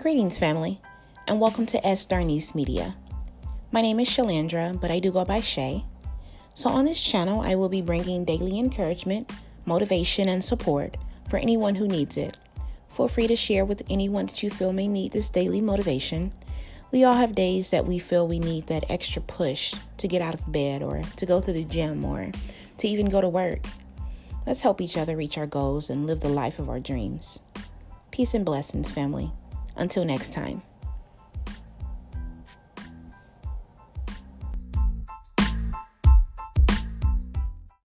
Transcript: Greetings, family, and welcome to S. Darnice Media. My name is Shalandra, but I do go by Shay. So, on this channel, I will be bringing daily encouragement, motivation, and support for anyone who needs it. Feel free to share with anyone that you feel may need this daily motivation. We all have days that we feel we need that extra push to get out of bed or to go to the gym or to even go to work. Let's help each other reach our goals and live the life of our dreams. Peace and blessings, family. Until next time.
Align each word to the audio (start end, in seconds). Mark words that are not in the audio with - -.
Greetings, 0.00 0.38
family, 0.38 0.80
and 1.28 1.38
welcome 1.38 1.66
to 1.66 1.86
S. 1.86 2.06
Darnice 2.06 2.54
Media. 2.54 2.96
My 3.70 3.82
name 3.82 4.00
is 4.00 4.08
Shalandra, 4.08 4.80
but 4.80 4.90
I 4.90 4.98
do 4.98 5.12
go 5.12 5.26
by 5.26 5.40
Shay. 5.40 5.84
So, 6.54 6.70
on 6.70 6.86
this 6.86 7.02
channel, 7.02 7.42
I 7.42 7.54
will 7.54 7.68
be 7.68 7.82
bringing 7.82 8.24
daily 8.24 8.58
encouragement, 8.58 9.30
motivation, 9.66 10.30
and 10.30 10.42
support 10.42 10.96
for 11.28 11.36
anyone 11.36 11.74
who 11.74 11.86
needs 11.86 12.16
it. 12.16 12.38
Feel 12.88 13.08
free 13.08 13.26
to 13.26 13.36
share 13.36 13.66
with 13.66 13.82
anyone 13.90 14.24
that 14.24 14.42
you 14.42 14.48
feel 14.48 14.72
may 14.72 14.88
need 14.88 15.12
this 15.12 15.28
daily 15.28 15.60
motivation. 15.60 16.32
We 16.92 17.04
all 17.04 17.12
have 17.12 17.34
days 17.34 17.68
that 17.68 17.84
we 17.84 17.98
feel 17.98 18.26
we 18.26 18.38
need 18.38 18.68
that 18.68 18.90
extra 18.90 19.20
push 19.20 19.74
to 19.98 20.08
get 20.08 20.22
out 20.22 20.32
of 20.32 20.50
bed 20.50 20.82
or 20.82 21.02
to 21.16 21.26
go 21.26 21.42
to 21.42 21.52
the 21.52 21.64
gym 21.64 22.06
or 22.06 22.32
to 22.78 22.88
even 22.88 23.10
go 23.10 23.20
to 23.20 23.28
work. 23.28 23.66
Let's 24.46 24.62
help 24.62 24.80
each 24.80 24.96
other 24.96 25.14
reach 25.14 25.36
our 25.36 25.46
goals 25.46 25.90
and 25.90 26.06
live 26.06 26.20
the 26.20 26.30
life 26.30 26.58
of 26.58 26.70
our 26.70 26.80
dreams. 26.80 27.40
Peace 28.10 28.32
and 28.32 28.46
blessings, 28.46 28.90
family. 28.90 29.30
Until 29.76 30.04
next 30.04 30.32
time. 30.32 30.62